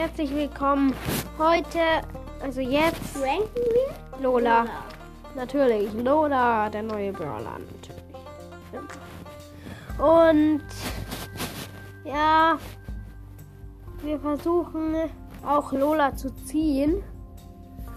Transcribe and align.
herzlich 0.00 0.34
willkommen. 0.34 0.94
Heute, 1.36 1.78
also 2.42 2.62
jetzt, 2.62 3.14
Ranken 3.16 3.50
wir? 3.54 4.22
Lola. 4.22 4.64
Natürlich, 5.36 5.92
Lola, 5.92 6.70
der 6.70 6.84
neue 6.84 7.12
Brawler, 7.12 7.58
natürlich. 7.58 8.88
Und 9.98 10.62
ja, 12.02 12.58
wir 14.02 14.18
versuchen 14.20 14.94
auch 15.46 15.70
Lola 15.70 16.16
zu 16.16 16.34
ziehen. 16.46 17.02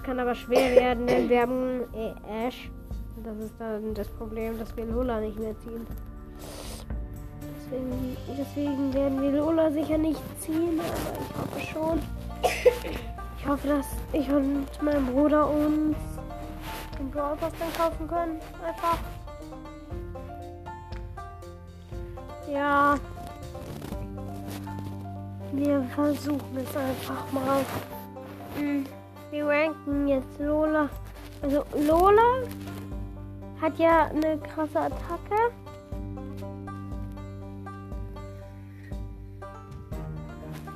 Kann 0.04 0.20
aber 0.20 0.36
schwer 0.36 0.76
werden, 0.76 1.08
denn 1.08 1.30
wir 1.30 1.42
haben 1.44 1.84
äh, 1.94 2.48
Ash. 2.48 2.70
Das 3.24 3.38
ist 3.38 3.54
dann 3.58 3.94
das 3.94 4.10
Problem, 4.10 4.60
dass 4.60 4.76
wir 4.76 4.84
Lola 4.84 5.22
nicht 5.22 5.40
mehr 5.40 5.58
ziehen. 5.60 5.88
Deswegen, 7.74 8.18
deswegen 8.38 8.94
werden 8.94 9.22
wir 9.22 9.32
Lola 9.32 9.72
sicher 9.72 9.98
nicht 9.98 10.22
ziehen, 10.40 10.80
aber 10.80 11.60
ich 11.60 11.76
hoffe 11.76 12.00
schon. 12.00 12.02
Ich 13.40 13.50
hoffe, 13.50 13.68
dass 13.68 13.86
ich 14.14 14.30
und 14.30 14.68
mein 14.82 15.06
Bruder 15.06 15.50
uns 15.50 15.98
den 16.98 17.12
Brawl 17.12 17.36
Pass 17.36 17.52
dann 17.60 17.74
kaufen 17.74 18.08
können. 18.08 18.40
Einfach. 18.66 18.98
Ja. 22.50 22.96
Wir 25.52 25.84
versuchen 25.94 26.56
es 26.56 26.78
einfach 26.78 27.30
mal. 27.34 27.66
Hm, 28.56 28.86
Wir 29.30 29.46
ranken 29.46 30.08
jetzt 30.08 30.40
Lola. 30.40 30.88
Also 31.42 31.66
Lola 31.86 32.48
hat 33.62 33.78
ja 33.78 34.06
eine 34.06 34.38
krasse 34.38 34.80
Attacke. 34.80 35.52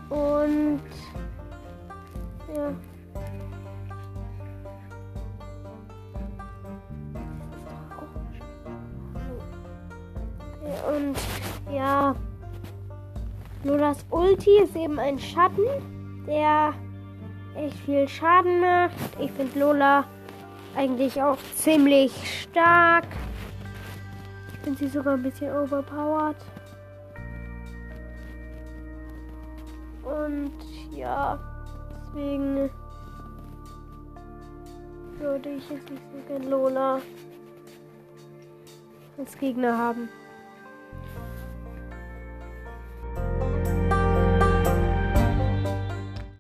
Und 0.10 0.82
ja. 2.54 2.74
Und 10.90 11.18
ja, 11.74 12.16
Lolas 13.64 14.06
Ulti 14.10 14.62
ist 14.64 14.76
eben 14.76 15.00
ein 15.00 15.20
Schatten, 15.20 15.66
der 16.26 16.74
echt 17.56 17.78
viel 17.80 18.08
Schaden 18.08 18.62
macht. 18.62 18.94
Ich 19.20 19.32
finde 19.32 19.60
Lola 19.60 20.06
eigentlich 20.76 21.22
auch 21.22 21.38
ziemlich 21.56 22.12
stark. 22.44 23.08
Ich 24.54 24.60
finde 24.60 24.80
sie 24.80 24.88
sogar 24.88 25.16
ein 25.16 25.24
bisschen 25.24 25.52
overpowered. 25.56 26.36
Und 30.08 30.54
ja, 30.92 31.38
deswegen 31.92 32.70
würde 35.20 35.50
ich 35.50 35.70
jetzt 35.70 35.90
nicht 35.90 36.04
so 36.12 36.28
gern 36.28 36.50
Lola 36.50 37.02
als 39.18 39.38
Gegner 39.38 39.78
haben. 39.78 40.10